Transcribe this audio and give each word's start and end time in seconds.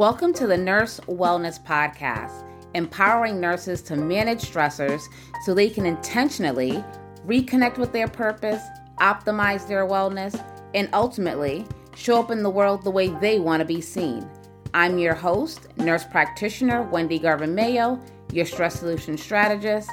Welcome 0.00 0.32
to 0.32 0.46
the 0.46 0.56
Nurse 0.56 0.98
Wellness 1.08 1.62
Podcast, 1.62 2.48
empowering 2.72 3.38
nurses 3.38 3.82
to 3.82 3.96
manage 3.96 4.50
stressors 4.50 5.02
so 5.44 5.52
they 5.52 5.68
can 5.68 5.84
intentionally 5.84 6.82
reconnect 7.26 7.76
with 7.76 7.92
their 7.92 8.08
purpose, 8.08 8.62
optimize 8.98 9.68
their 9.68 9.86
wellness, 9.86 10.42
and 10.74 10.88
ultimately 10.94 11.66
show 11.94 12.18
up 12.18 12.30
in 12.30 12.42
the 12.42 12.48
world 12.48 12.82
the 12.82 12.90
way 12.90 13.08
they 13.08 13.38
want 13.38 13.60
to 13.60 13.66
be 13.66 13.82
seen. 13.82 14.26
I'm 14.72 14.96
your 14.96 15.12
host, 15.12 15.68
nurse 15.76 16.06
practitioner 16.06 16.80
Wendy 16.84 17.18
Garvin 17.18 17.54
Mayo, 17.54 18.00
your 18.32 18.46
stress 18.46 18.80
solution 18.80 19.18
strategist. 19.18 19.90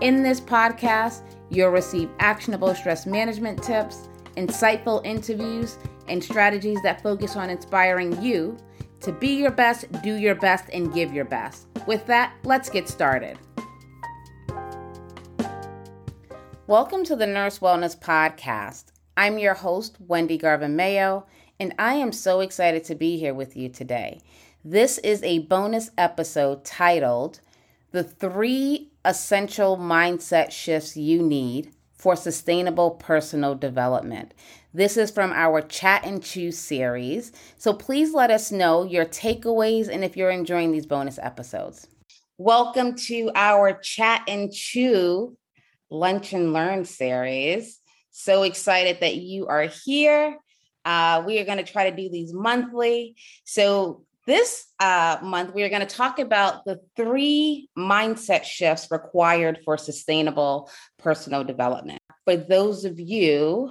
In 0.00 0.22
this 0.22 0.40
podcast, 0.40 1.20
you'll 1.50 1.68
receive 1.68 2.08
actionable 2.18 2.74
stress 2.74 3.04
management 3.04 3.62
tips, 3.62 4.08
insightful 4.38 5.04
interviews, 5.04 5.76
and 6.08 6.24
strategies 6.24 6.78
that 6.82 7.02
focus 7.02 7.36
on 7.36 7.50
inspiring 7.50 8.22
you 8.22 8.56
to 9.00 9.12
be 9.12 9.28
your 9.28 9.50
best, 9.50 9.90
do 10.02 10.14
your 10.14 10.34
best, 10.34 10.66
and 10.72 10.92
give 10.92 11.12
your 11.12 11.24
best. 11.24 11.66
With 11.86 12.04
that, 12.06 12.34
let's 12.44 12.68
get 12.68 12.88
started. 12.88 13.38
Welcome 16.66 17.04
to 17.04 17.16
the 17.16 17.26
Nurse 17.26 17.60
Wellness 17.60 17.98
Podcast. 17.98 18.86
I'm 19.16 19.38
your 19.38 19.54
host, 19.54 19.96
Wendy 20.06 20.36
Garvin 20.36 20.76
Mayo, 20.76 21.26
and 21.58 21.74
I 21.78 21.94
am 21.94 22.12
so 22.12 22.40
excited 22.40 22.84
to 22.84 22.94
be 22.94 23.18
here 23.18 23.34
with 23.34 23.56
you 23.56 23.70
today. 23.70 24.20
This 24.64 24.98
is 24.98 25.22
a 25.22 25.40
bonus 25.40 25.90
episode 25.96 26.64
titled 26.64 27.40
The 27.92 28.04
Three 28.04 28.90
Essential 29.04 29.78
Mindset 29.78 30.50
Shifts 30.50 30.96
You 30.96 31.22
Need 31.22 31.72
for 32.00 32.16
Sustainable 32.16 32.92
Personal 32.92 33.54
Development. 33.54 34.32
This 34.72 34.96
is 34.96 35.10
from 35.10 35.32
our 35.32 35.60
Chat 35.60 36.02
and 36.06 36.22
Chew 36.22 36.50
series. 36.50 37.30
So 37.58 37.74
please 37.74 38.14
let 38.14 38.30
us 38.30 38.50
know 38.50 38.84
your 38.84 39.04
takeaways 39.04 39.88
and 39.88 40.02
if 40.02 40.16
you're 40.16 40.30
enjoying 40.30 40.72
these 40.72 40.86
bonus 40.86 41.18
episodes. 41.18 41.86
Welcome 42.38 42.94
to 43.08 43.30
our 43.34 43.74
Chat 43.74 44.22
and 44.26 44.50
Chew 44.50 45.36
Lunch 45.90 46.32
and 46.32 46.54
Learn 46.54 46.86
series. 46.86 47.78
So 48.12 48.44
excited 48.44 49.00
that 49.00 49.16
you 49.16 49.48
are 49.48 49.64
here. 49.84 50.38
Uh, 50.86 51.22
we 51.26 51.38
are 51.38 51.44
going 51.44 51.58
to 51.58 51.70
try 51.70 51.90
to 51.90 51.96
do 51.96 52.08
these 52.08 52.32
monthly. 52.32 53.16
So 53.44 54.06
this 54.26 54.66
uh, 54.78 55.18
month, 55.22 55.54
we 55.54 55.62
are 55.62 55.68
going 55.68 55.86
to 55.86 55.96
talk 55.96 56.18
about 56.18 56.64
the 56.64 56.80
three 56.96 57.68
mindset 57.76 58.44
shifts 58.44 58.88
required 58.90 59.60
for 59.64 59.76
sustainable 59.76 60.70
personal 60.98 61.44
development. 61.44 62.00
For 62.24 62.36
those 62.36 62.84
of 62.84 63.00
you 63.00 63.70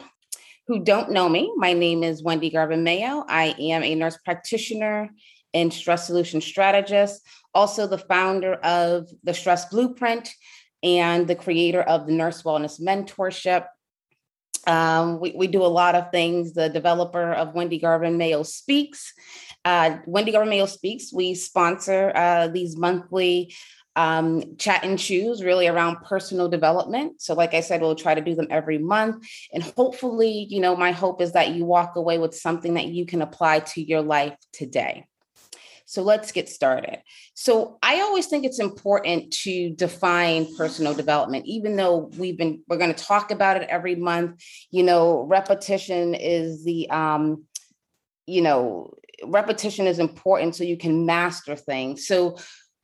who 0.68 0.84
don't 0.84 1.12
know 1.12 1.30
me, 1.30 1.52
my 1.56 1.74
name 1.74 2.04
is 2.04 2.24
Wendy 2.24 2.50
Garvin 2.50 2.84
Mayo. 2.84 3.24
I 3.28 3.56
am 3.60 3.84
a 3.84 3.96
nurse 3.96 4.18
practitioner 4.24 5.10
and 5.54 5.74
stress 5.74 6.08
solution 6.08 6.42
strategist, 6.42 7.26
also 7.54 7.88
the 7.88 7.98
founder 7.98 8.54
of 8.56 9.10
the 9.24 9.34
Stress 9.34 9.66
Blueprint 9.66 10.30
and 10.84 11.28
the 11.28 11.36
creator 11.36 11.82
of 11.82 12.06
the 12.06 12.14
Nurse 12.14 12.44
Wellness 12.44 12.80
Mentorship. 12.80 13.66
Um, 14.68 15.20
we, 15.20 15.34
we 15.36 15.48
do 15.48 15.64
a 15.64 15.68
lot 15.68 15.96
of 15.96 16.12
things, 16.12 16.54
the 16.54 16.70
developer 16.70 17.34
of 17.34 17.56
Wendy 17.56 17.80
Garvin 17.80 18.18
Mayo 18.18 18.44
Speaks. 18.44 19.14
Uh, 19.70 20.00
Wendy 20.08 20.32
Garvin 20.32 20.66
Speaks, 20.66 21.14
we 21.14 21.36
sponsor 21.36 22.12
uh, 22.16 22.48
these 22.48 22.76
monthly 22.76 23.54
um, 23.96 24.58
chat 24.58 24.84
and 24.84 24.98
chews 24.98 25.44
really 25.44 25.68
around 25.68 25.98
personal 26.04 26.50
development. 26.50 27.22
So, 27.22 27.36
like 27.36 27.54
I 27.54 27.60
said, 27.60 27.80
we'll 27.80 27.94
try 27.94 28.16
to 28.16 28.22
do 28.22 28.34
them 28.34 28.48
every 28.50 28.80
month. 28.80 29.28
And 29.54 29.62
hopefully, 29.62 30.48
you 30.50 30.60
know, 30.60 30.76
my 30.76 30.92
hope 30.92 31.22
is 31.22 31.34
that 31.34 31.52
you 31.52 31.66
walk 31.66 31.98
away 31.98 32.18
with 32.18 32.34
something 32.34 32.74
that 32.74 32.88
you 32.88 33.06
can 33.06 33.22
apply 33.22 33.60
to 33.60 33.82
your 33.84 34.02
life 34.02 34.36
today. 34.54 35.06
So 35.86 36.02
let's 36.02 36.32
get 36.32 36.50
started. 36.50 37.04
So 37.36 37.78
I 37.84 38.02
always 38.02 38.26
think 38.26 38.46
it's 38.46 38.60
important 38.60 39.32
to 39.44 39.70
define 39.70 40.56
personal 40.56 40.96
development, 40.96 41.46
even 41.46 41.76
though 41.76 42.10
we've 42.18 42.38
been 42.40 42.64
we're 42.68 42.78
going 42.78 42.94
to 42.94 43.04
talk 43.04 43.30
about 43.30 43.58
it 43.62 43.70
every 43.70 43.96
month. 43.96 44.42
You 44.72 44.82
know, 44.82 45.22
repetition 45.28 46.16
is 46.16 46.64
the 46.64 46.90
um, 46.90 47.46
you 48.30 48.44
know, 48.44 48.94
repetition 49.26 49.88
is 49.88 50.00
important 50.00 50.56
so 50.56 50.64
you 50.64 50.78
can 50.78 51.06
master 51.06 51.56
things. 51.56 52.08
So 52.08 52.38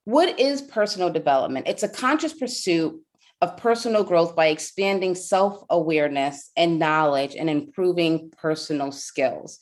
what 0.06 0.40
is 0.40 0.62
personal 0.62 1.09
development? 1.09 1.68
It's 1.68 1.84
a 1.84 1.90
conscious 1.90 2.34
pursuit 2.34 3.01
of 3.41 3.57
personal 3.57 4.03
growth 4.03 4.35
by 4.35 4.47
expanding 4.47 5.16
self 5.16 5.63
awareness 5.69 6.51
and 6.56 6.79
knowledge 6.79 7.35
and 7.35 7.50
improving 7.50 8.31
personal 8.38 8.91
skills. 8.91 9.59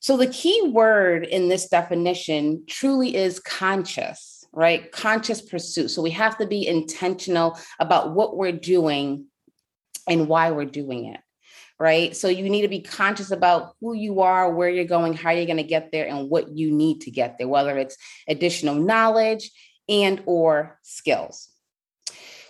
So, 0.00 0.16
the 0.16 0.28
key 0.28 0.70
word 0.72 1.26
in 1.26 1.48
this 1.48 1.68
definition 1.68 2.64
truly 2.68 3.16
is 3.16 3.40
conscious, 3.40 4.44
right? 4.52 4.90
Conscious 4.92 5.42
pursuit. 5.42 5.88
So, 5.88 6.02
we 6.02 6.10
have 6.10 6.38
to 6.38 6.46
be 6.46 6.66
intentional 6.66 7.58
about 7.80 8.14
what 8.14 8.36
we're 8.36 8.52
doing 8.52 9.26
and 10.06 10.28
why 10.28 10.50
we're 10.52 10.64
doing 10.64 11.06
it 11.06 11.20
right? 11.78 12.16
So 12.16 12.28
you 12.28 12.48
need 12.48 12.62
to 12.62 12.68
be 12.68 12.80
conscious 12.80 13.30
about 13.30 13.74
who 13.80 13.94
you 13.94 14.20
are, 14.20 14.52
where 14.52 14.68
you're 14.68 14.84
going, 14.84 15.14
how 15.14 15.30
you're 15.30 15.46
going 15.46 15.58
to 15.58 15.62
get 15.62 15.92
there, 15.92 16.06
and 16.06 16.28
what 16.28 16.50
you 16.56 16.70
need 16.72 17.02
to 17.02 17.10
get 17.10 17.38
there, 17.38 17.48
whether 17.48 17.76
it's 17.78 17.96
additional 18.28 18.74
knowledge, 18.74 19.50
and 19.88 20.22
or 20.26 20.78
skills. 20.82 21.48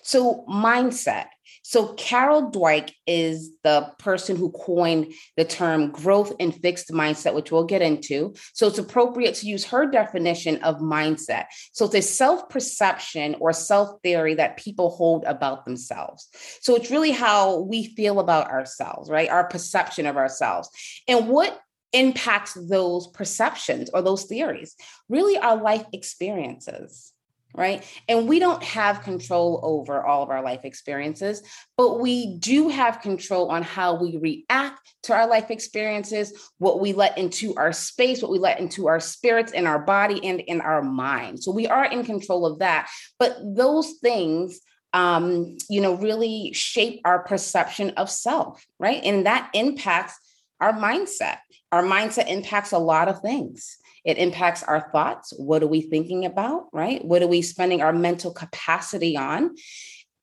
So 0.03 0.45
mindset. 0.49 1.27
So 1.69 1.93
Carol 1.93 2.51
Dweck 2.51 2.93
is 3.07 3.51
the 3.63 3.93
person 3.99 4.37
who 4.37 4.53
coined 4.53 5.13
the 5.37 5.45
term 5.45 5.91
growth 5.91 6.33
and 6.41 6.55
fixed 6.55 6.89
mindset, 6.89 7.35
which 7.35 7.53
we'll 7.53 7.65
get 7.65 7.83
into. 7.83 8.35
So 8.55 8.69
it's 8.69 8.79
appropriate 8.79 9.35
to 9.35 9.47
use 9.47 9.67
her 9.67 9.85
definition 9.85 10.63
of 10.63 10.77
mindset. 10.77 11.45
So 11.73 11.85
it's 11.85 11.95
a 11.95 12.01
self-perception 12.01 13.37
or 13.39 13.53
self-theory 13.53 14.37
that 14.37 14.57
people 14.57 14.89
hold 14.89 15.25
about 15.25 15.67
themselves. 15.67 16.31
So 16.63 16.75
it's 16.75 16.91
really 16.91 17.11
how 17.11 17.61
we 17.61 17.95
feel 17.95 18.19
about 18.19 18.49
ourselves, 18.49 19.11
right? 19.11 19.29
Our 19.29 19.47
perception 19.47 20.07
of 20.07 20.17
ourselves. 20.17 20.71
And 21.07 21.29
what 21.29 21.61
impacts 21.93 22.55
those 22.55 23.09
perceptions 23.09 23.91
or 23.93 24.01
those 24.01 24.25
theories? 24.25 24.75
Really 25.11 25.37
our 25.37 25.63
life 25.63 25.85
experiences 25.93 27.13
right? 27.55 27.85
And 28.09 28.29
we 28.29 28.39
don't 28.39 28.63
have 28.63 29.03
control 29.03 29.61
over 29.63 30.05
all 30.05 30.23
of 30.23 30.31
our 30.31 30.43
life 30.43 30.65
experiences, 30.65 31.43
but 31.77 31.99
we 31.99 32.37
do 32.39 32.69
have 32.69 33.01
control 33.01 33.51
on 33.51 33.63
how 33.63 34.01
we 34.01 34.17
react 34.17 34.81
to 35.05 35.15
our 35.15 35.27
life 35.27 35.51
experiences, 35.51 36.33
what 36.59 36.81
we 36.81 36.93
let 36.93 37.17
into 37.17 37.55
our 37.57 37.73
space, 37.73 38.23
what 38.23 38.31
we 38.31 38.39
let 38.39 38.61
into 38.61 38.87
our 38.87 39.01
spirits 39.01 39.53
and 39.53 39.67
our 39.67 39.79
body 39.79 40.25
and 40.25 40.41
in 40.41 40.61
our 40.61 40.83
mind. 40.83 41.43
So 41.43 41.51
we 41.51 41.67
are 41.67 41.85
in 41.85 42.05
control 42.05 42.47
of 42.47 42.59
that. 42.59 42.89
But 43.19 43.39
those 43.43 43.95
things 44.03 44.61
um, 44.93 45.59
you 45.69 45.81
know, 45.81 45.95
really 45.95 46.53
shape 46.55 47.01
our 47.05 47.23
perception 47.23 47.91
of 47.91 48.09
self, 48.09 48.65
right? 48.79 49.03
And 49.05 49.27
that 49.27 49.51
impacts 49.53 50.19
our 50.61 50.73
mindset. 50.73 51.39
Our 51.71 51.83
mindset 51.83 52.29
impacts 52.29 52.73
a 52.73 52.79
lot 52.79 53.09
of 53.09 53.21
things. 53.21 53.77
It 54.09 54.17
impacts 54.17 54.63
our 54.63 54.89
thoughts. 54.91 55.35
What 55.37 55.63
are 55.63 55.67
we 55.67 55.83
thinking 55.83 56.25
about, 56.25 56.69
right? 56.73 57.05
What 57.05 57.21
are 57.21 57.27
we 57.27 57.43
spending 57.43 57.83
our 57.83 57.93
mental 57.93 58.33
capacity 58.33 59.19
on? 59.19 59.55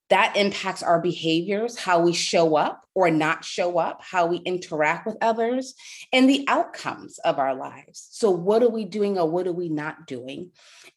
That 0.09 0.35
impacts 0.35 0.81
our 0.81 0.99
behaviors, 0.99 1.77
how 1.77 1.99
we 1.99 2.11
show 2.11 2.55
up 2.55 2.81
or 2.95 3.11
not 3.11 3.45
show 3.45 3.77
up, 3.77 4.01
how 4.01 4.25
we 4.25 4.37
interact 4.37 5.05
with 5.05 5.17
others, 5.21 5.75
and 6.11 6.27
the 6.27 6.45
outcomes 6.47 7.19
of 7.19 7.37
our 7.37 7.53
lives. 7.53 8.07
So, 8.09 8.31
what 8.31 8.63
are 8.63 8.69
we 8.69 8.85
doing 8.85 9.19
or 9.19 9.29
what 9.29 9.45
are 9.45 9.53
we 9.53 9.69
not 9.69 10.07
doing? 10.07 10.49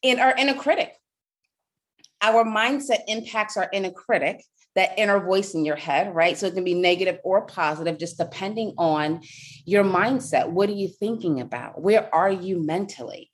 And 0.03 0.19
our 0.19 0.33
inner 0.35 0.55
critic. 0.55 0.91
Our 2.21 2.43
mindset 2.43 3.01
impacts 3.07 3.55
our 3.55 3.69
inner 3.71 3.91
critic 3.91 4.43
that 4.79 4.97
inner 4.97 5.19
voice 5.19 5.53
in 5.53 5.65
your 5.65 5.75
head, 5.75 6.15
right? 6.15 6.37
So 6.37 6.47
it 6.47 6.53
can 6.53 6.63
be 6.63 6.73
negative 6.73 7.19
or 7.25 7.45
positive, 7.45 7.97
just 7.97 8.17
depending 8.17 8.73
on 8.77 9.21
your 9.65 9.83
mindset. 9.83 10.49
What 10.49 10.69
are 10.69 10.73
you 10.73 10.87
thinking 10.87 11.41
about? 11.41 11.81
Where 11.81 12.13
are 12.15 12.31
you 12.31 12.65
mentally? 12.65 13.29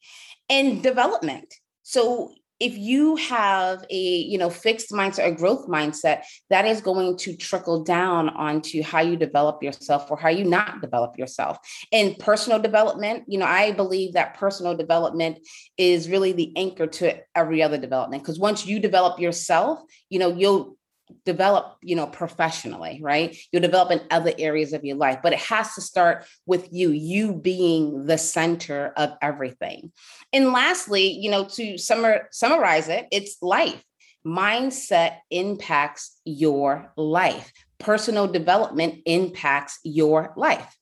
And 0.49 0.81
development. 0.81 1.53
So 1.83 2.33
if 2.59 2.77
you 2.77 3.17
have 3.17 3.83
a 3.89 3.97
you 3.97 4.37
know 4.37 4.49
fixed 4.49 4.89
mindset 4.91 5.27
or 5.27 5.35
growth 5.35 5.67
mindset 5.67 6.23
that 6.49 6.65
is 6.65 6.79
going 6.79 7.17
to 7.17 7.35
trickle 7.35 7.83
down 7.83 8.29
onto 8.29 8.81
how 8.81 9.01
you 9.01 9.17
develop 9.17 9.61
yourself 9.61 10.09
or 10.09 10.17
how 10.17 10.29
you 10.29 10.45
not 10.45 10.79
develop 10.79 11.17
yourself 11.17 11.57
and 11.91 12.17
personal 12.17 12.57
development 12.57 13.23
you 13.27 13.37
know 13.37 13.45
i 13.45 13.73
believe 13.73 14.13
that 14.13 14.37
personal 14.37 14.73
development 14.73 15.37
is 15.77 16.07
really 16.07 16.31
the 16.31 16.53
anchor 16.55 16.87
to 16.87 17.13
every 17.35 17.61
other 17.61 17.77
development 17.77 18.23
because 18.23 18.39
once 18.39 18.65
you 18.65 18.79
develop 18.79 19.19
yourself 19.19 19.81
you 20.09 20.17
know 20.17 20.33
you'll 20.33 20.77
develop 21.23 21.77
you 21.81 21.95
know 21.95 22.07
professionally 22.07 22.99
right? 23.01 23.37
You'll 23.51 23.61
develop 23.61 23.91
in 23.91 24.01
other 24.11 24.33
areas 24.37 24.73
of 24.73 24.83
your 24.83 24.97
life 24.97 25.19
but 25.21 25.33
it 25.33 25.39
has 25.39 25.75
to 25.75 25.81
start 25.81 26.25
with 26.45 26.69
you 26.71 26.91
you 26.91 27.33
being 27.33 28.05
the 28.05 28.17
center 28.17 28.93
of 28.97 29.13
everything. 29.21 29.91
And 30.33 30.51
lastly 30.51 31.09
you 31.09 31.29
know 31.29 31.45
to 31.45 31.77
summer, 31.77 32.27
summarize 32.31 32.89
it 32.89 33.07
it's 33.11 33.37
life. 33.41 33.81
Mindset 34.25 35.17
impacts 35.29 36.19
your 36.25 36.91
life. 36.97 37.51
Personal 37.77 38.27
development 38.27 39.01
impacts 39.05 39.79
your 39.83 40.33
life. 40.35 40.75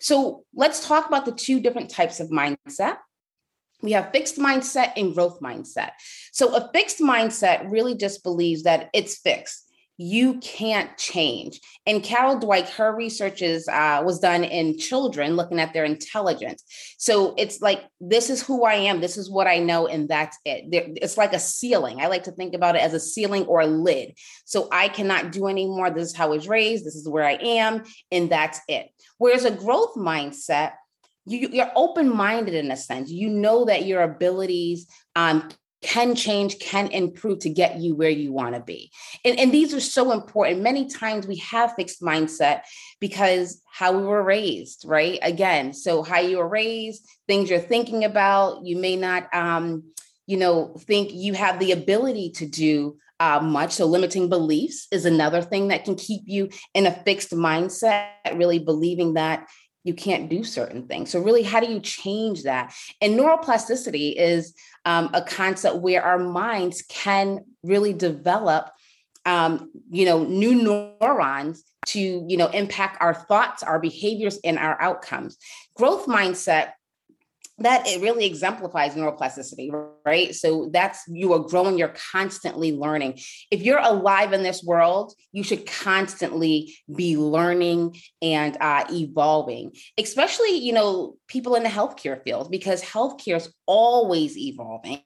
So 0.00 0.44
let's 0.54 0.86
talk 0.86 1.06
about 1.06 1.24
the 1.24 1.32
two 1.32 1.60
different 1.60 1.90
types 1.90 2.18
of 2.18 2.30
mindset 2.30 2.96
we 3.82 3.92
have 3.92 4.12
fixed 4.12 4.38
mindset 4.38 4.92
and 4.96 5.14
growth 5.14 5.40
mindset. 5.40 5.90
So 6.32 6.54
a 6.54 6.70
fixed 6.72 7.00
mindset 7.00 7.70
really 7.70 7.96
just 7.96 8.22
believes 8.22 8.62
that 8.62 8.88
it's 8.92 9.18
fixed. 9.18 9.68
You 9.98 10.38
can't 10.38 10.96
change. 10.96 11.60
And 11.86 12.02
Carol 12.02 12.38
Dweck, 12.38 12.68
her 12.70 12.94
research 12.94 13.42
is, 13.42 13.68
uh, 13.68 14.02
was 14.04 14.18
done 14.18 14.42
in 14.42 14.78
children, 14.78 15.36
looking 15.36 15.60
at 15.60 15.74
their 15.74 15.84
intelligence. 15.84 16.64
So 16.96 17.34
it's 17.36 17.60
like, 17.60 17.84
this 18.00 18.30
is 18.30 18.42
who 18.42 18.64
I 18.64 18.74
am, 18.74 19.00
this 19.00 19.16
is 19.16 19.30
what 19.30 19.46
I 19.46 19.58
know, 19.58 19.86
and 19.86 20.08
that's 20.08 20.36
it. 20.44 20.64
It's 21.00 21.18
like 21.18 21.34
a 21.34 21.38
ceiling. 21.38 22.00
I 22.00 22.06
like 22.06 22.24
to 22.24 22.32
think 22.32 22.54
about 22.54 22.74
it 22.74 22.82
as 22.82 22.94
a 22.94 23.00
ceiling 23.00 23.44
or 23.44 23.60
a 23.60 23.66
lid. 23.66 24.14
So 24.44 24.68
I 24.72 24.88
cannot 24.88 25.30
do 25.30 25.46
anymore. 25.46 25.90
This 25.90 26.08
is 26.10 26.16
how 26.16 26.28
I 26.28 26.36
was 26.36 26.48
raised, 26.48 26.84
this 26.84 26.96
is 26.96 27.08
where 27.08 27.24
I 27.24 27.34
am, 27.34 27.84
and 28.10 28.30
that's 28.30 28.60
it. 28.68 28.88
Whereas 29.18 29.44
a 29.44 29.50
growth 29.50 29.94
mindset 29.94 30.72
you, 31.24 31.48
you're 31.52 31.72
open-minded 31.76 32.54
in 32.54 32.70
a 32.70 32.76
sense 32.76 33.10
you 33.10 33.28
know 33.28 33.64
that 33.64 33.86
your 33.86 34.02
abilities 34.02 34.86
um, 35.14 35.48
can 35.82 36.14
change, 36.14 36.58
can 36.60 36.86
improve 36.88 37.40
to 37.40 37.50
get 37.50 37.80
you 37.80 37.94
where 37.94 38.08
you 38.08 38.32
want 38.32 38.54
to 38.54 38.60
be. 38.60 38.90
And, 39.24 39.38
and 39.38 39.52
these 39.52 39.74
are 39.74 39.80
so 39.80 40.12
important. 40.12 40.62
Many 40.62 40.88
times 40.88 41.26
we 41.26 41.36
have 41.38 41.74
fixed 41.74 42.00
mindset 42.00 42.62
because 43.00 43.60
how 43.70 43.96
we 43.96 44.04
were 44.04 44.22
raised, 44.22 44.84
right? 44.86 45.18
Again, 45.22 45.74
so 45.74 46.02
how 46.02 46.20
you 46.20 46.38
were 46.38 46.48
raised, 46.48 47.04
things 47.26 47.50
you're 47.50 47.58
thinking 47.58 48.04
about, 48.04 48.64
you 48.64 48.76
may 48.76 48.96
not, 48.96 49.32
um, 49.34 49.82
you 50.26 50.36
know, 50.36 50.76
think 50.86 51.12
you 51.12 51.34
have 51.34 51.58
the 51.58 51.72
ability 51.72 52.30
to 52.30 52.46
do 52.46 52.96
uh, 53.18 53.40
much. 53.40 53.72
So, 53.72 53.86
limiting 53.86 54.28
beliefs 54.28 54.88
is 54.90 55.04
another 55.04 55.42
thing 55.42 55.68
that 55.68 55.84
can 55.84 55.94
keep 55.94 56.22
you 56.26 56.48
in 56.74 56.86
a 56.86 56.92
fixed 57.04 57.30
mindset, 57.30 58.08
really 58.34 58.58
believing 58.58 59.14
that 59.14 59.46
you 59.84 59.94
can't 59.94 60.28
do 60.28 60.44
certain 60.44 60.86
things. 60.86 61.10
So, 61.10 61.20
really, 61.20 61.42
how 61.42 61.60
do 61.60 61.70
you 61.70 61.80
change 61.80 62.44
that? 62.44 62.74
And 63.00 63.18
neuroplasticity 63.18 64.14
is 64.16 64.54
um, 64.84 65.10
a 65.12 65.22
concept 65.22 65.76
where 65.78 66.02
our 66.02 66.18
minds 66.18 66.82
can 66.88 67.44
really 67.62 67.92
develop, 67.92 68.70
um, 69.24 69.70
you 69.90 70.04
know, 70.04 70.24
new 70.24 70.54
neurons 70.54 71.64
to, 71.86 72.00
you 72.00 72.36
know, 72.36 72.48
impact 72.48 72.98
our 73.00 73.14
thoughts, 73.14 73.62
our 73.62 73.80
behaviors, 73.80 74.38
and 74.44 74.58
our 74.58 74.80
outcomes. 74.80 75.36
Growth 75.76 76.06
mindset 76.06 76.72
that 77.58 77.86
it 77.86 78.00
really 78.00 78.24
exemplifies 78.24 78.94
neuroplasticity, 78.94 79.70
right? 80.04 80.34
So 80.34 80.70
that's 80.72 81.02
you 81.06 81.32
are 81.34 81.38
growing, 81.38 81.78
you're 81.78 81.94
constantly 82.12 82.72
learning. 82.72 83.20
If 83.50 83.62
you're 83.62 83.78
alive 83.78 84.32
in 84.32 84.42
this 84.42 84.62
world, 84.64 85.14
you 85.32 85.42
should 85.42 85.66
constantly 85.66 86.74
be 86.94 87.16
learning 87.16 87.96
and 88.20 88.56
uh, 88.60 88.86
evolving, 88.90 89.72
especially, 89.98 90.58
you 90.58 90.72
know, 90.72 91.16
people 91.28 91.54
in 91.54 91.62
the 91.62 91.68
healthcare 91.68 92.22
field, 92.22 92.50
because 92.50 92.82
healthcare 92.82 93.36
is 93.36 93.52
always 93.66 94.36
evolving. 94.36 95.00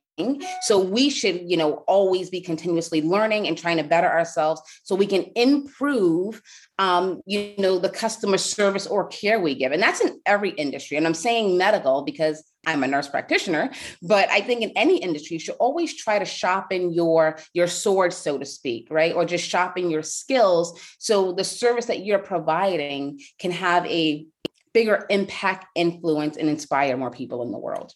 So 0.63 0.79
we 0.79 1.11
should, 1.11 1.43
you 1.51 1.57
know, 1.57 1.85
always 1.87 2.31
be 2.31 2.41
continuously 2.41 3.03
learning 3.03 3.47
and 3.47 3.57
trying 3.57 3.77
to 3.77 3.85
better 3.85 4.09
ourselves 4.09 4.63
so 4.83 4.95
we 4.95 5.07
can 5.07 5.27
improve, 5.35 6.41
um, 6.79 7.21
you 7.27 7.55
know, 7.59 7.79
the 7.79 7.91
customer 7.91 8.39
service 8.39 8.87
or 8.87 9.09
care 9.09 9.39
we 9.41 9.55
give. 9.55 9.73
And 9.73 9.83
that's 9.83 10.01
in 10.01 10.21
every 10.25 10.51
industry. 10.51 10.97
And 10.97 11.07
I'm 11.07 11.15
saying 11.15 11.59
medical 11.59 12.03
because 12.03 12.43
I'm 12.67 12.83
a 12.83 12.89
nurse 12.89 13.09
practitioner, 13.09 13.71
but 14.03 14.29
I 14.31 14.41
think 14.41 14.63
in 14.63 14.73
any 14.75 14.99
industry, 14.99 15.35
you 15.35 15.41
should 15.41 15.57
always 15.57 15.95
try 15.95 16.19
to 16.19 16.25
sharpen 16.25 16.93
your 16.93 17.39
your 17.53 17.69
sword, 17.69 18.13
so 18.13 18.39
to 18.39 18.45
speak, 18.45 18.89
right? 18.91 19.15
Or 19.15 19.25
just 19.25 19.49
sharpen 19.49 19.91
your 19.91 20.03
skills 20.03 20.81
so 20.99 21.33
the 21.33 21.45
service 21.45 21.87
that 21.87 22.05
you're 22.05 22.19
providing 22.19 23.21
can 23.39 23.53
have 23.53 23.87
a 23.87 24.27
bigger 24.73 25.07
impact, 25.09 25.67
influence, 25.75 26.37
and 26.37 26.49
inspire 26.49 26.97
more 26.97 27.11
people 27.11 27.43
in 27.43 27.53
the 27.53 27.59
world. 27.59 27.93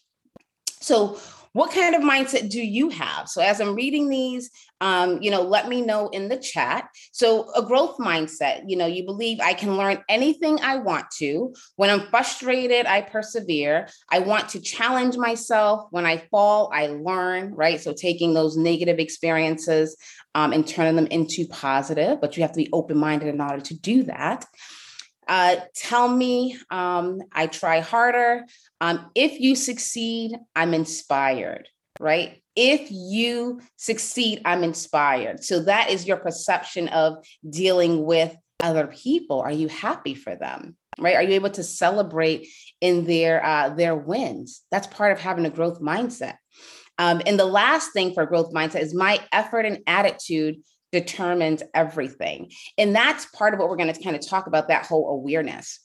So 0.79 1.19
what 1.53 1.71
kind 1.71 1.95
of 1.95 2.01
mindset 2.01 2.49
do 2.49 2.61
you 2.61 2.89
have? 2.89 3.27
So 3.27 3.41
as 3.41 3.59
I'm 3.59 3.75
reading 3.75 4.09
these, 4.09 4.49
um, 4.79 5.21
you 5.21 5.29
know, 5.29 5.41
let 5.41 5.67
me 5.67 5.81
know 5.81 6.07
in 6.09 6.29
the 6.29 6.37
chat. 6.37 6.87
So 7.11 7.51
a 7.53 7.61
growth 7.61 7.97
mindset, 7.97 8.63
you 8.67 8.77
know, 8.77 8.87
you 8.87 9.05
believe 9.05 9.39
I 9.39 9.53
can 9.53 9.77
learn 9.77 10.03
anything 10.09 10.59
I 10.61 10.77
want 10.77 11.05
to. 11.17 11.53
When 11.75 11.89
I'm 11.89 12.07
frustrated, 12.07 12.85
I 12.85 13.01
persevere. 13.01 13.89
I 14.09 14.19
want 14.19 14.49
to 14.49 14.61
challenge 14.61 15.17
myself. 15.17 15.87
When 15.91 16.05
I 16.05 16.23
fall, 16.31 16.71
I 16.73 16.87
learn, 16.87 17.53
right? 17.53 17.79
So 17.79 17.93
taking 17.93 18.33
those 18.33 18.57
negative 18.57 18.97
experiences 18.97 19.97
um, 20.33 20.53
and 20.53 20.65
turning 20.65 20.95
them 20.95 21.07
into 21.07 21.47
positive, 21.47 22.21
but 22.21 22.37
you 22.37 22.43
have 22.43 22.53
to 22.53 22.57
be 22.63 22.69
open-minded 22.71 23.27
in 23.27 23.41
order 23.41 23.61
to 23.61 23.73
do 23.77 24.03
that. 24.03 24.45
Uh, 25.31 25.55
tell 25.73 26.09
me 26.09 26.57
um, 26.69 27.21
I 27.31 27.47
try 27.47 27.79
harder. 27.79 28.43
Um, 28.81 29.09
if 29.15 29.39
you 29.39 29.55
succeed, 29.55 30.35
I'm 30.57 30.73
inspired, 30.73 31.69
right? 32.01 32.41
If 32.57 32.91
you 32.91 33.61
succeed, 33.77 34.41
I'm 34.43 34.61
inspired. 34.65 35.41
So 35.41 35.61
that 35.61 35.89
is 35.89 36.05
your 36.05 36.17
perception 36.17 36.89
of 36.89 37.25
dealing 37.49 38.03
with 38.03 38.35
other 38.59 38.87
people. 38.87 39.39
Are 39.39 39.53
you 39.53 39.69
happy 39.69 40.15
for 40.15 40.35
them? 40.35 40.75
Right? 40.99 41.15
Are 41.15 41.23
you 41.23 41.35
able 41.35 41.51
to 41.51 41.63
celebrate 41.63 42.49
in 42.81 43.05
their 43.05 43.41
uh, 43.41 43.69
their 43.69 43.95
wins? 43.95 44.63
That's 44.69 44.87
part 44.87 45.13
of 45.13 45.21
having 45.21 45.45
a 45.45 45.49
growth 45.49 45.79
mindset. 45.79 46.35
Um, 46.97 47.21
and 47.25 47.39
the 47.39 47.45
last 47.45 47.93
thing 47.93 48.13
for 48.13 48.25
growth 48.25 48.51
mindset 48.53 48.81
is 48.81 48.93
my 48.93 49.21
effort 49.31 49.65
and 49.65 49.79
attitude 49.87 50.57
determines 50.91 51.63
everything. 51.73 52.51
And 52.77 52.95
that's 52.95 53.25
part 53.27 53.53
of 53.53 53.59
what 53.59 53.69
we're 53.69 53.77
going 53.77 53.93
to 53.93 54.03
kind 54.03 54.15
of 54.15 54.25
talk 54.25 54.47
about 54.47 54.67
that 54.67 54.85
whole 54.85 55.09
awareness. 55.09 55.79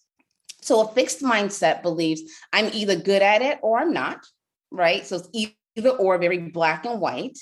So 0.62 0.80
a 0.80 0.92
fixed 0.92 1.22
mindset 1.22 1.82
believes 1.82 2.22
I'm 2.52 2.70
either 2.72 2.96
good 2.96 3.22
at 3.22 3.42
it 3.42 3.58
or 3.62 3.78
I'm 3.78 3.92
not, 3.92 4.26
right? 4.70 5.06
So 5.06 5.16
it's 5.16 5.52
either 5.76 5.90
or 5.90 6.18
very 6.18 6.38
black 6.38 6.84
and 6.84 7.00
white. 7.00 7.38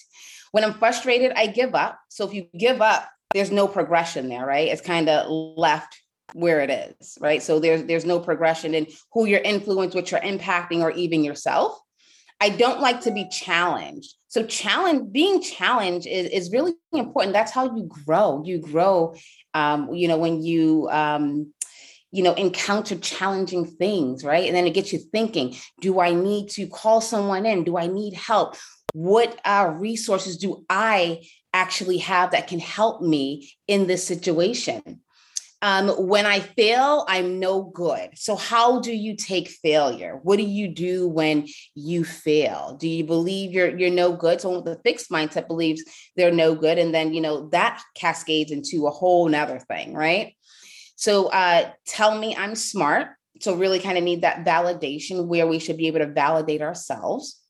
When 0.53 0.65
I'm 0.65 0.75
frustrated, 0.75 1.33
I 1.35 1.47
give 1.47 1.75
up. 1.75 1.99
So 2.09 2.27
if 2.27 2.35
you 2.35 2.47
give 2.57 2.83
up, 2.83 3.09
there's 3.33 3.51
no 3.51 3.67
progression 3.67 4.29
there, 4.29 4.47
right? 4.47 4.69
It's 4.69 4.81
kind 4.81 5.09
of 5.09 5.29
left 5.29 6.01
where 6.35 6.61
it 6.61 6.71
is, 6.71 7.17
right? 7.21 7.43
So 7.43 7.61
there's 7.61 7.85
there's 7.85 8.05
no 8.05 8.21
progression 8.21 8.75
in 8.75 8.87
who 9.13 9.27
you're 9.27 9.41
influenced, 9.41 9.95
what 9.95 10.11
you're 10.11 10.21
impacting, 10.21 10.81
or 10.81 10.91
even 10.93 11.25
yourself. 11.25 11.79
I 12.41 12.51
don't 12.51 12.81
like 12.81 13.03
to 13.03 13.11
be 13.11 13.29
challenged. 13.29 14.15
So 14.35 14.43
challenge 14.43 15.13
being 15.13 15.41
challenged 15.41 16.09
is, 16.09 16.29
is 16.29 16.51
really 16.51 16.73
important. 16.93 17.35
That's 17.35 17.53
how 17.53 17.77
you 17.77 17.89
grow. 18.05 18.43
You 18.45 18.59
grow, 18.59 19.15
um, 19.55 19.95
you 19.95 20.09
know, 20.09 20.19
when 20.19 20.43
you 20.43 20.89
um, 20.91 21.55
you 22.11 22.25
know 22.25 22.35
encounter 22.35 22.97
challenging 22.97 23.65
things, 23.65 24.25
right? 24.25 24.45
And 24.45 24.57
then 24.57 24.67
it 24.67 24.75
gets 24.75 24.93
you 24.93 24.99
thinking: 24.99 25.55
Do 25.81 26.01
I 26.01 26.15
need 26.15 26.49
to 26.51 26.67
call 26.67 27.01
someone 27.01 27.47
in? 27.47 27.63
Do 27.63 27.79
I 27.79 27.87
need 27.87 28.15
help? 28.15 28.57
What 28.93 29.41
uh, 29.45 29.73
resources 29.79 30.37
do 30.37 30.65
I 30.69 31.29
actually 31.53 31.99
have 31.99 32.33
that 32.33 32.49
can 32.49 32.59
help 32.59 33.03
me 33.03 33.53
in 33.69 33.87
this 33.87 34.05
situation? 34.05 35.04
Um, 35.65 35.89
when 35.89 36.27
I 36.27 36.41
fail, 36.41 37.07
I'm 37.09 37.41
no 37.41 37.63
good. 37.63 38.11
So, 38.17 38.37
how 38.37 38.81
do 38.81 38.95
you 38.95 39.17
take 39.17 39.49
failure? 39.49 40.21
What 40.23 40.37
do 40.37 40.43
you 40.43 40.69
do 40.69 41.09
when 41.09 41.49
you 41.75 42.05
fail? 42.05 42.77
Do 42.79 42.87
you 42.87 43.03
believe 43.03 43.53
you're 43.53 43.75
you're 43.75 43.89
no 43.89 44.15
good? 44.15 44.43
So, 44.43 44.61
the 44.61 44.79
fixed 44.85 45.11
mindset 45.11 45.49
believes 45.49 45.83
they're 46.17 46.31
no 46.31 46.55
good, 46.55 46.77
and 46.77 46.95
then 46.95 47.15
you 47.15 47.23
know 47.23 47.49
that 47.49 47.83
cascades 47.95 48.53
into 48.53 48.87
a 48.87 48.91
whole 48.91 49.27
nother 49.27 49.59
thing, 49.59 49.95
right? 49.95 50.37
So, 50.97 51.29
uh, 51.29 51.71
tell 51.87 52.19
me 52.19 52.37
I'm 52.37 52.57
smart. 52.57 53.09
So, 53.41 53.57
really, 53.57 53.81
kind 53.81 53.97
of 53.97 54.05
need 54.05 54.21
that 54.21 54.45
validation 54.45 55.29
where 55.29 55.47
we 55.47 55.59
should 55.61 55.79
be 55.79 55.87
able 55.87 56.01
to 56.01 56.13
validate 56.13 56.61
ourselves. 56.61 57.41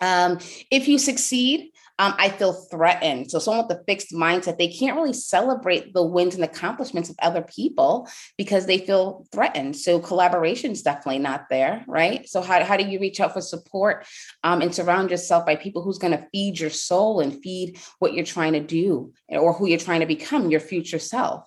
Um, 0.00 0.38
if 0.70 0.86
you 0.86 0.96
succeed, 0.96 1.72
um, 2.02 2.14
I 2.18 2.30
feel 2.30 2.52
threatened. 2.52 3.30
So, 3.30 3.38
someone 3.38 3.68
with 3.68 3.78
a 3.78 3.84
fixed 3.84 4.10
mindset, 4.10 4.58
they 4.58 4.66
can't 4.66 4.96
really 4.96 5.12
celebrate 5.12 5.94
the 5.94 6.02
wins 6.02 6.34
and 6.34 6.42
accomplishments 6.42 7.08
of 7.08 7.16
other 7.22 7.42
people 7.42 8.08
because 8.36 8.66
they 8.66 8.78
feel 8.78 9.24
threatened. 9.30 9.76
So, 9.76 10.00
collaboration 10.00 10.72
is 10.72 10.82
definitely 10.82 11.20
not 11.20 11.44
there, 11.48 11.84
right? 11.86 12.28
So, 12.28 12.42
how, 12.42 12.64
how 12.64 12.76
do 12.76 12.84
you 12.84 12.98
reach 12.98 13.20
out 13.20 13.32
for 13.32 13.40
support 13.40 14.04
um, 14.42 14.62
and 14.62 14.74
surround 14.74 15.12
yourself 15.12 15.46
by 15.46 15.54
people 15.54 15.82
who's 15.82 15.98
going 15.98 16.12
to 16.12 16.26
feed 16.32 16.58
your 16.58 16.70
soul 16.70 17.20
and 17.20 17.40
feed 17.40 17.78
what 18.00 18.14
you're 18.14 18.24
trying 18.24 18.54
to 18.54 18.60
do 18.60 19.12
or 19.28 19.52
who 19.52 19.68
you're 19.68 19.78
trying 19.78 20.00
to 20.00 20.06
become, 20.06 20.50
your 20.50 20.60
future 20.60 20.98
self? 20.98 21.44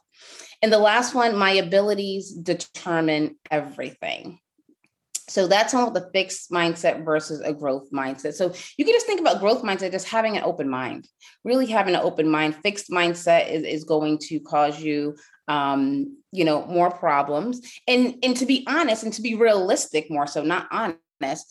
And 0.62 0.72
the 0.72 0.80
last 0.80 1.14
one, 1.14 1.36
my 1.36 1.52
abilities 1.52 2.32
determine 2.32 3.36
everything. 3.52 4.40
So 5.28 5.48
that's 5.48 5.74
all 5.74 5.90
the 5.90 6.10
fixed 6.14 6.52
mindset 6.52 7.04
versus 7.04 7.42
a 7.42 7.54
growth 7.54 7.90
mindset. 7.92 8.34
So 8.34 8.54
you 8.78 8.86
can 8.86 8.94
just 8.94 9.08
think 9.08 9.20
about 9.20 9.40
growth 9.40 9.64
mindset, 9.64 9.92
just 9.92 10.08
having 10.08 10.38
an 10.38 10.44
open 10.44 10.70
mind, 10.70 11.08
really 11.44 11.66
having 11.66 11.96
an 11.96 12.02
open 12.02 12.30
mind. 12.30 12.56
Fixed 12.58 12.92
mindset 12.92 13.50
is, 13.50 13.64
is 13.64 13.84
going 13.84 14.20
to 14.20 14.40
cause 14.40 14.80
you 14.82 15.16
um, 15.48 16.18
you 16.32 16.44
know, 16.44 16.66
more 16.66 16.92
problems. 16.92 17.62
And 17.88 18.16
and 18.24 18.36
to 18.38 18.46
be 18.46 18.66
honest 18.68 19.04
and 19.04 19.14
to 19.14 19.22
be 19.22 19.36
realistic 19.36 20.10
more 20.10 20.28
so, 20.28 20.44
not 20.44 20.68
honest, 20.72 21.46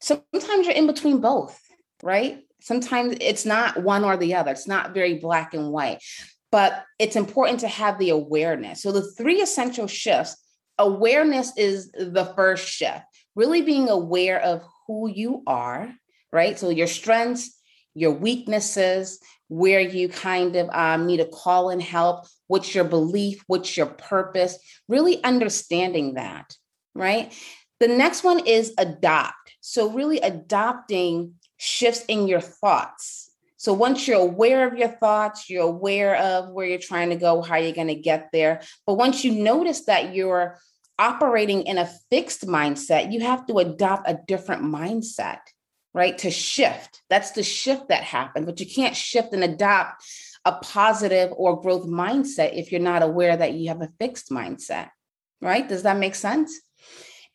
sometimes 0.00 0.66
you're 0.66 0.74
in 0.74 0.86
between 0.86 1.20
both, 1.20 1.58
right? 2.02 2.42
Sometimes 2.60 3.16
it's 3.20 3.44
not 3.44 3.82
one 3.82 4.04
or 4.04 4.16
the 4.16 4.34
other. 4.34 4.52
It's 4.52 4.66
not 4.66 4.94
very 4.94 5.18
black 5.18 5.54
and 5.54 5.70
white. 5.70 6.02
But 6.50 6.84
it's 6.98 7.16
important 7.16 7.60
to 7.60 7.68
have 7.68 7.98
the 7.98 8.10
awareness. 8.10 8.80
So 8.80 8.92
the 8.92 9.10
three 9.12 9.42
essential 9.42 9.86
shifts 9.86 10.36
awareness 10.78 11.56
is 11.56 11.90
the 11.92 12.32
first 12.36 12.66
shift 12.66 13.04
really 13.34 13.62
being 13.62 13.88
aware 13.88 14.40
of 14.40 14.62
who 14.86 15.08
you 15.08 15.42
are, 15.46 15.92
right? 16.32 16.58
So 16.58 16.70
your 16.70 16.86
strengths, 16.86 17.58
your 17.94 18.12
weaknesses, 18.12 19.20
where 19.48 19.80
you 19.80 20.08
kind 20.08 20.56
of 20.56 20.68
um, 20.70 21.06
need 21.06 21.18
to 21.18 21.26
call 21.26 21.70
in 21.70 21.80
help, 21.80 22.26
what's 22.46 22.74
your 22.74 22.84
belief, 22.84 23.42
what's 23.46 23.76
your 23.76 23.86
purpose, 23.86 24.58
really 24.88 25.22
understanding 25.22 26.14
that, 26.14 26.56
right? 26.94 27.32
The 27.80 27.88
next 27.88 28.24
one 28.24 28.40
is 28.46 28.72
adopt. 28.78 29.34
So, 29.60 29.90
really 29.90 30.18
adopting 30.18 31.34
shifts 31.56 32.04
in 32.06 32.28
your 32.28 32.40
thoughts. 32.40 33.30
So, 33.56 33.72
once 33.72 34.06
you're 34.06 34.20
aware 34.20 34.66
of 34.66 34.78
your 34.78 34.88
thoughts, 34.88 35.48
you're 35.48 35.62
aware 35.62 36.16
of 36.16 36.50
where 36.50 36.66
you're 36.66 36.78
trying 36.78 37.10
to 37.10 37.16
go, 37.16 37.42
how 37.42 37.56
you're 37.56 37.72
going 37.72 37.88
to 37.88 37.94
get 37.94 38.28
there. 38.32 38.60
But 38.86 38.94
once 38.94 39.24
you 39.24 39.32
notice 39.32 39.86
that 39.86 40.14
you're 40.14 40.58
operating 40.98 41.62
in 41.62 41.78
a 41.78 41.90
fixed 42.10 42.46
mindset, 42.46 43.12
you 43.12 43.20
have 43.20 43.46
to 43.46 43.58
adopt 43.58 44.08
a 44.08 44.20
different 44.26 44.62
mindset 44.62 45.38
right? 45.94 46.18
To 46.18 46.30
shift. 46.30 47.02
That's 47.08 47.30
the 47.30 47.44
shift 47.44 47.88
that 47.88 48.02
happened, 48.02 48.46
but 48.46 48.60
you 48.60 48.66
can't 48.66 48.96
shift 48.96 49.32
and 49.32 49.44
adopt 49.44 50.04
a 50.44 50.52
positive 50.52 51.32
or 51.34 51.62
growth 51.62 51.86
mindset 51.86 52.58
if 52.58 52.70
you're 52.70 52.80
not 52.80 53.02
aware 53.02 53.36
that 53.36 53.54
you 53.54 53.68
have 53.68 53.80
a 53.80 53.92
fixed 53.98 54.30
mindset, 54.30 54.90
right? 55.40 55.66
Does 55.66 55.84
that 55.84 55.96
make 55.96 56.16
sense? 56.16 56.60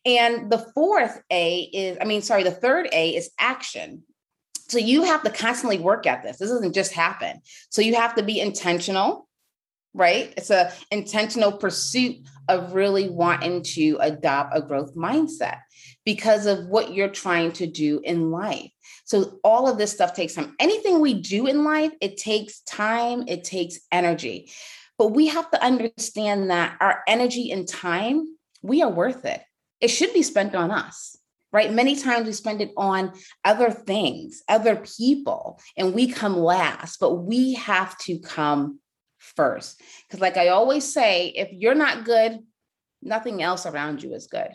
And 0.04 0.50
the 0.52 0.58
fourth 0.74 1.20
A 1.30 1.62
is, 1.62 1.98
I 2.00 2.04
mean, 2.04 2.22
sorry, 2.22 2.44
the 2.44 2.50
third 2.50 2.88
A 2.92 3.16
is 3.16 3.30
action. 3.38 4.04
So 4.68 4.78
you 4.78 5.02
have 5.02 5.24
to 5.24 5.30
constantly 5.30 5.78
work 5.78 6.06
at 6.06 6.22
this. 6.22 6.38
This 6.38 6.50
doesn't 6.50 6.74
just 6.74 6.92
happen. 6.92 7.40
So 7.70 7.82
you 7.82 7.96
have 7.96 8.14
to 8.14 8.22
be 8.22 8.40
intentional, 8.40 9.26
right? 9.94 10.32
It's 10.36 10.50
a 10.50 10.72
intentional 10.90 11.52
pursuit 11.52 12.16
of 12.48 12.74
really 12.74 13.08
wanting 13.08 13.62
to 13.62 13.96
adopt 14.00 14.56
a 14.56 14.62
growth 14.62 14.94
mindset 14.94 15.58
because 16.04 16.46
of 16.46 16.66
what 16.66 16.92
you're 16.92 17.08
trying 17.08 17.52
to 17.52 17.66
do 17.66 18.00
in 18.04 18.30
life. 18.30 18.70
So 19.04 19.38
all 19.42 19.68
of 19.68 19.78
this 19.78 19.92
stuff 19.92 20.14
takes 20.14 20.34
time. 20.34 20.54
Anything 20.58 21.00
we 21.00 21.14
do 21.14 21.46
in 21.46 21.64
life, 21.64 21.92
it 22.00 22.16
takes 22.16 22.60
time, 22.60 23.24
it 23.26 23.44
takes 23.44 23.80
energy. 23.90 24.50
But 24.98 25.08
we 25.08 25.28
have 25.28 25.50
to 25.50 25.62
understand 25.62 26.50
that 26.50 26.76
our 26.80 27.02
energy 27.06 27.50
and 27.50 27.66
time, 27.66 28.36
we 28.62 28.82
are 28.82 28.90
worth 28.90 29.24
it. 29.24 29.42
It 29.80 29.88
should 29.88 30.12
be 30.12 30.22
spent 30.22 30.54
on 30.54 30.70
us 30.70 31.16
right? 31.52 31.72
Many 31.72 31.96
times 31.96 32.26
we 32.26 32.32
spend 32.32 32.60
it 32.60 32.70
on 32.76 33.12
other 33.44 33.70
things, 33.70 34.42
other 34.48 34.76
people, 34.76 35.60
and 35.76 35.94
we 35.94 36.06
come 36.06 36.36
last, 36.36 37.00
but 37.00 37.14
we 37.14 37.54
have 37.54 37.98
to 37.98 38.20
come 38.20 38.78
first. 39.20 39.80
Because, 40.08 40.20
like 40.20 40.36
I 40.36 40.48
always 40.48 40.92
say, 40.92 41.28
if 41.28 41.48
you're 41.52 41.74
not 41.74 42.04
good, 42.04 42.40
nothing 43.02 43.42
else 43.42 43.66
around 43.66 44.02
you 44.02 44.14
is 44.14 44.26
good. 44.26 44.50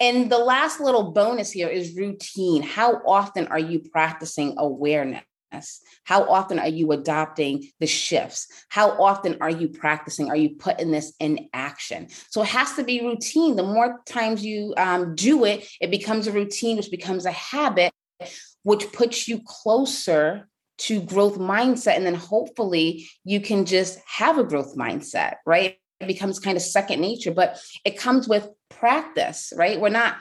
And 0.00 0.30
the 0.30 0.38
last 0.38 0.80
little 0.80 1.12
bonus 1.12 1.50
here 1.50 1.68
is 1.68 1.96
routine. 1.96 2.62
How 2.62 3.02
often 3.06 3.46
are 3.48 3.58
you 3.58 3.80
practicing 3.80 4.54
awareness? 4.58 5.22
How 6.04 6.24
often 6.24 6.58
are 6.58 6.68
you 6.68 6.92
adopting 6.92 7.70
the 7.80 7.86
shifts? 7.86 8.48
How 8.68 8.90
often 9.02 9.38
are 9.40 9.50
you 9.50 9.68
practicing? 9.68 10.28
Are 10.28 10.36
you 10.36 10.50
putting 10.56 10.90
this 10.90 11.14
in 11.18 11.48
action? 11.54 12.08
So 12.30 12.42
it 12.42 12.48
has 12.48 12.74
to 12.74 12.84
be 12.84 13.00
routine. 13.00 13.56
The 13.56 13.62
more 13.62 14.02
times 14.06 14.44
you 14.44 14.74
um, 14.76 15.14
do 15.14 15.44
it, 15.44 15.66
it 15.80 15.90
becomes 15.90 16.26
a 16.26 16.32
routine, 16.32 16.76
which 16.76 16.90
becomes 16.90 17.24
a 17.24 17.32
habit, 17.32 17.92
which 18.64 18.92
puts 18.92 19.28
you 19.28 19.40
closer 19.46 20.48
to 20.78 21.00
growth 21.00 21.38
mindset. 21.38 21.96
And 21.96 22.06
then 22.06 22.14
hopefully 22.14 23.08
you 23.24 23.40
can 23.40 23.64
just 23.64 23.98
have 24.06 24.38
a 24.38 24.44
growth 24.44 24.76
mindset, 24.76 25.36
right? 25.46 25.76
It 26.00 26.06
becomes 26.06 26.38
kind 26.38 26.56
of 26.56 26.62
second 26.62 27.00
nature, 27.00 27.32
but 27.32 27.58
it 27.84 27.98
comes 27.98 28.28
with 28.28 28.48
practice, 28.68 29.52
right? 29.56 29.80
We're 29.80 29.88
not 29.88 30.16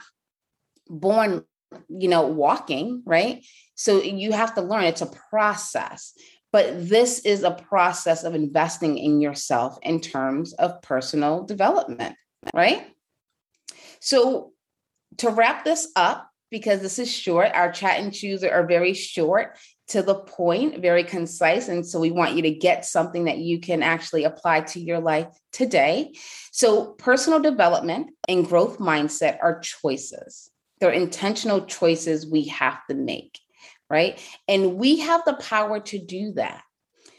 born, 0.88 1.43
you 1.89 2.07
know, 2.07 2.27
walking, 2.27 3.03
right? 3.05 3.43
So 3.75 4.01
you 4.01 4.31
have 4.31 4.55
to 4.55 4.62
learn. 4.62 4.85
It's 4.85 5.01
a 5.01 5.12
process. 5.29 6.13
But 6.53 6.88
this 6.88 7.19
is 7.19 7.43
a 7.43 7.51
process 7.51 8.24
of 8.24 8.33
investing 8.33 8.97
in 8.97 9.19
yourself 9.19 9.77
in 9.81 10.00
terms 10.00 10.53
of 10.53 10.81
personal 10.81 11.43
development, 11.43 12.15
right? 12.53 12.88
So 14.00 14.53
to 15.17 15.31
wrap 15.31 15.65
this 15.65 15.91
up, 15.97 16.29
because 16.55 16.79
this 16.79 17.00
is 17.00 17.12
short, 17.12 17.51
our 17.53 17.69
chat 17.69 18.00
and 18.00 18.13
chews 18.13 18.41
are 18.41 18.65
very 18.65 18.93
short 18.93 19.57
to 19.89 20.01
the 20.01 20.15
point, 20.15 20.81
very 20.81 21.03
concise. 21.03 21.67
And 21.67 21.85
so 21.85 22.00
we 22.00 22.12
want 22.12 22.33
you 22.33 22.43
to 22.43 22.50
get 22.50 22.85
something 22.85 23.25
that 23.25 23.39
you 23.39 23.59
can 23.59 23.83
actually 23.83 24.24
apply 24.24 24.62
to 24.62 24.79
your 24.79 25.01
life 25.01 25.27
today. 25.51 26.13
So, 26.53 26.93
personal 26.93 27.41
development 27.41 28.12
and 28.29 28.47
growth 28.47 28.79
mindset 28.79 29.38
are 29.43 29.59
choices, 29.59 30.50
they're 30.79 30.91
intentional 30.91 31.65
choices 31.65 32.25
we 32.25 32.45
have 32.47 32.79
to 32.89 32.95
make, 32.95 33.38
right? 33.89 34.17
And 34.47 34.77
we 34.77 35.00
have 35.00 35.24
the 35.25 35.33
power 35.33 35.81
to 35.81 36.00
do 36.00 36.31
that. 36.35 36.63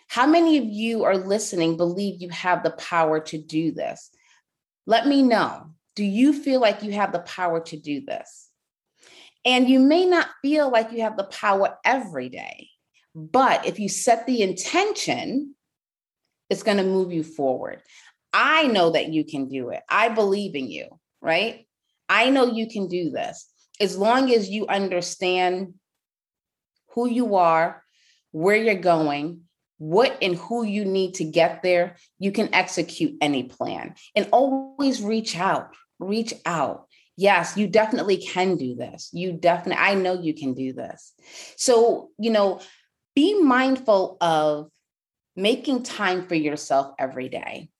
How 0.08 0.26
many 0.26 0.56
of 0.56 0.64
you 0.64 1.04
are 1.04 1.18
listening 1.18 1.76
believe 1.76 2.22
you 2.22 2.30
have 2.30 2.62
the 2.62 2.70
power 2.70 3.20
to 3.20 3.36
do 3.36 3.72
this? 3.72 4.08
Let 4.86 5.06
me 5.06 5.22
know. 5.22 5.72
Do 5.94 6.04
you 6.04 6.32
feel 6.32 6.58
like 6.58 6.82
you 6.82 6.92
have 6.92 7.12
the 7.12 7.20
power 7.20 7.60
to 7.60 7.76
do 7.76 8.00
this? 8.00 8.45
And 9.46 9.68
you 9.68 9.78
may 9.78 10.04
not 10.04 10.28
feel 10.42 10.70
like 10.70 10.92
you 10.92 11.02
have 11.02 11.16
the 11.16 11.24
power 11.24 11.78
every 11.84 12.28
day, 12.28 12.68
but 13.14 13.64
if 13.64 13.78
you 13.78 13.88
set 13.88 14.26
the 14.26 14.42
intention, 14.42 15.54
it's 16.50 16.64
going 16.64 16.78
to 16.78 16.82
move 16.82 17.12
you 17.12 17.22
forward. 17.22 17.80
I 18.32 18.66
know 18.66 18.90
that 18.90 19.08
you 19.08 19.24
can 19.24 19.48
do 19.48 19.70
it. 19.70 19.82
I 19.88 20.10
believe 20.10 20.54
in 20.56 20.68
you, 20.68 20.88
right? 21.22 21.66
I 22.08 22.30
know 22.30 22.46
you 22.46 22.68
can 22.68 22.88
do 22.88 23.10
this 23.10 23.48
as 23.80 23.96
long 23.96 24.32
as 24.32 24.48
you 24.48 24.66
understand 24.66 25.74
who 26.90 27.08
you 27.08 27.36
are, 27.36 27.82
where 28.32 28.56
you're 28.56 28.74
going, 28.74 29.42
what 29.78 30.16
and 30.22 30.36
who 30.36 30.64
you 30.64 30.84
need 30.84 31.14
to 31.14 31.24
get 31.24 31.62
there, 31.62 31.96
you 32.18 32.32
can 32.32 32.54
execute 32.54 33.14
any 33.20 33.44
plan 33.44 33.94
and 34.14 34.28
always 34.32 35.02
reach 35.02 35.36
out. 35.36 35.74
Reach 35.98 36.34
out 36.44 36.85
yes, 37.16 37.56
you 37.56 37.66
definitely 37.66 38.18
can 38.18 38.56
do 38.56 38.74
this. 38.74 39.10
You 39.12 39.32
definitely, 39.32 39.82
I 39.82 39.94
know 39.94 40.20
you 40.20 40.34
can 40.34 40.54
do 40.54 40.72
this. 40.72 41.12
So, 41.56 42.10
you 42.18 42.30
know, 42.30 42.60
be 43.14 43.40
mindful 43.40 44.18
of 44.20 44.70
making 45.34 45.82
time 45.82 46.26
for 46.26 46.34
yourself 46.34 46.94
every 46.98 47.28
day. 47.28 47.70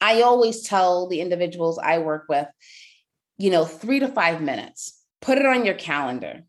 I 0.00 0.22
always 0.22 0.62
tell 0.62 1.08
the 1.08 1.20
individuals 1.20 1.78
I 1.78 1.98
work 1.98 2.26
with, 2.28 2.48
you 3.38 3.50
know, 3.50 3.64
three 3.64 4.00
to 4.00 4.08
five 4.08 4.40
minutes, 4.40 5.02
put 5.20 5.38
it 5.38 5.46
on 5.46 5.64
your 5.64 5.74
calendar. 5.74 6.42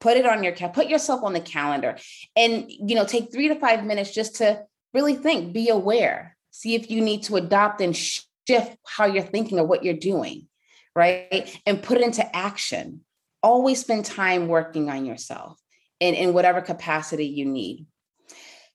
Put 0.00 0.16
it 0.16 0.26
on 0.26 0.42
your 0.42 0.52
cal, 0.52 0.68
put 0.68 0.88
yourself 0.88 1.22
on 1.22 1.32
the 1.32 1.38
calendar 1.38 1.96
and 2.34 2.64
you 2.68 2.96
know, 2.96 3.04
take 3.04 3.30
three 3.30 3.46
to 3.46 3.54
five 3.54 3.84
minutes 3.84 4.12
just 4.12 4.34
to 4.36 4.64
really 4.92 5.14
think, 5.14 5.52
be 5.52 5.68
aware, 5.68 6.36
see 6.50 6.74
if 6.74 6.90
you 6.90 7.00
need 7.00 7.22
to 7.22 7.36
adopt 7.36 7.80
and 7.80 7.96
shift 7.96 8.76
how 8.84 9.06
you're 9.06 9.22
thinking 9.22 9.60
or 9.60 9.64
what 9.64 9.84
you're 9.84 9.94
doing 9.94 10.48
right? 10.94 11.60
And 11.66 11.82
put 11.82 12.00
into 12.00 12.36
action. 12.36 13.00
Always 13.42 13.80
spend 13.80 14.04
time 14.04 14.48
working 14.48 14.88
on 14.88 15.04
yourself 15.04 15.58
in, 16.00 16.14
in 16.14 16.32
whatever 16.32 16.60
capacity 16.60 17.26
you 17.26 17.44
need. 17.44 17.86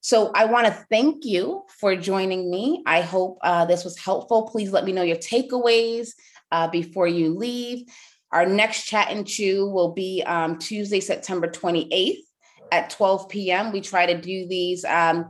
So 0.02 0.32
I 0.34 0.46
want 0.46 0.68
to 0.68 0.86
thank 0.90 1.26
you 1.26 1.64
for 1.80 1.96
joining 1.96 2.50
me. 2.50 2.84
I 2.86 3.02
hope 3.02 3.40
uh, 3.42 3.66
this 3.66 3.84
was 3.84 3.98
helpful. 3.98 4.48
Please 4.50 4.72
let 4.72 4.86
me 4.86 4.92
know 4.92 5.02
your 5.02 5.18
takeaways 5.18 6.12
uh, 6.52 6.68
before 6.68 7.08
you 7.08 7.36
leave. 7.36 7.88
Our 8.32 8.46
next 8.46 8.86
chat 8.86 9.10
and 9.10 9.28
chew 9.28 9.68
will 9.68 9.94
be 9.94 10.24
um, 10.26 10.60
Tuesday, 10.60 11.00
September 11.00 11.48
28th 11.48 12.20
at 12.72 12.90
12 12.90 13.30
p.m. 13.30 13.72
We 13.72 13.82
try 13.82 14.06
to 14.06 14.20
do 14.20 14.48
these 14.48 14.84
um, 14.86 15.30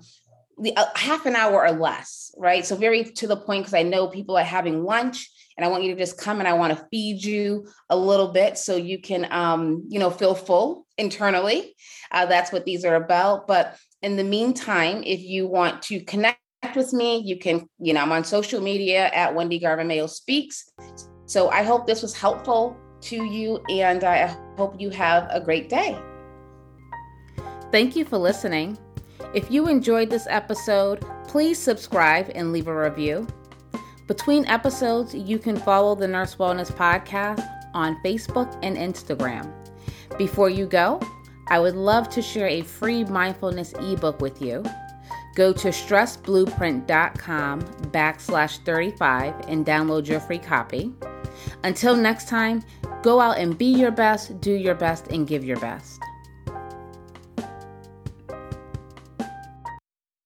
half 0.96 1.26
an 1.26 1.36
hour 1.36 1.66
or 1.66 1.72
less, 1.72 2.34
right? 2.38 2.66
So 2.66 2.76
very 2.76 3.04
to 3.04 3.28
the 3.28 3.38
point 3.38 3.64
because 3.64 3.74
I 3.74 3.84
know 3.84 4.08
people 4.08 4.38
are 4.38 4.44
having 4.44 4.84
lunch 4.84 5.30
and 5.58 5.66
I 5.66 5.70
want 5.70 5.84
you 5.84 5.94
to 5.94 6.00
just 6.00 6.18
come 6.18 6.40
and 6.40 6.48
I 6.48 6.54
want 6.54 6.78
to 6.78 6.88
feed 6.92 7.24
you 7.24 7.68
a 7.90 7.98
little 7.98 8.30
bit 8.30 8.58
so 8.58 8.76
you 8.76 9.00
can, 9.00 9.32
um, 9.32 9.86
you 9.88 10.00
know, 10.00 10.10
feel 10.10 10.36
full 10.36 10.86
internally. 10.98 11.76
Uh, 12.12 12.26
that's 12.26 12.52
what 12.52 12.66
these 12.66 12.86
are 12.86 12.96
about. 12.96 13.48
But 13.48 13.78
in 14.02 14.16
the 14.16 14.24
meantime, 14.24 15.04
if 15.06 15.22
you 15.22 15.48
want 15.48 15.82
to 15.84 16.00
connect 16.02 16.40
with 16.76 16.94
me, 16.94 17.18
you 17.18 17.38
can, 17.38 17.68
you 17.80 17.94
know, 17.94 18.02
I'm 18.02 18.12
on 18.12 18.24
social 18.24 18.62
media 18.62 19.08
at 19.08 19.34
Wendy 19.34 19.60
Garvin 19.60 19.88
Mayo 19.88 20.08
Speaks. 20.08 20.72
So 21.26 21.50
I 21.50 21.64
hope 21.64 21.86
this 21.86 22.02
was 22.02 22.16
helpful 22.16 22.78
to 23.02 23.24
you 23.24 23.60
and 23.70 24.04
I 24.04 24.36
hope 24.58 24.80
you 24.80 24.90
have 24.90 25.28
a 25.30 25.40
great 25.40 25.70
day. 25.70 25.98
Thank 27.72 27.96
you 27.96 28.06
for 28.06 28.18
listening. 28.18 28.78
If 29.34 29.52
you 29.52 29.68
enjoyed 29.68 30.10
this 30.10 30.28
episode, 30.30 31.06
please 31.28 31.58
subscribe 31.58 32.32
and 32.36 32.52
leave 32.52 32.68
a 32.68 32.76
review. 32.76 33.28
Between 34.08 34.46
episodes, 34.46 35.14
you 35.14 35.40
can 35.40 35.58
follow 35.58 35.96
the 35.96 36.08
Nurse 36.08 36.36
Wellness 36.36 36.72
Podcast 36.72 37.48
on 37.74 38.02
Facebook 38.04 38.58
and 38.64 38.78
Instagram. 38.78 39.52
Before 40.18 40.50
you 40.50 40.66
go, 40.66 41.02
I 41.50 41.60
would 41.60 41.76
love 41.76 42.10
to 42.10 42.22
share 42.22 42.48
a 42.48 42.62
free 42.62 43.04
mindfulness 43.04 43.74
ebook 43.80 44.22
with 44.22 44.42
you. 44.42 44.64
Go 45.36 45.54
to 45.54 45.68
stressblueprint.com 45.68 47.62
backslash 47.62 48.66
35 48.66 49.36
and 49.48 49.66
download 49.66 50.08
your 50.08 50.20
free 50.20 50.40
copy. 50.40 50.94
Until 51.64 51.96
next 51.96 52.28
time, 52.28 52.64
Go 53.04 53.22
out 53.22 53.38
and 53.38 53.58
be 53.58 53.68
your 53.68 53.92
best, 53.92 54.42
do 54.42 54.52
your 54.52 54.76
best, 54.76 55.08
and 55.08 55.28
give 55.28 55.46
your 55.46 55.60
best. 55.60 56.02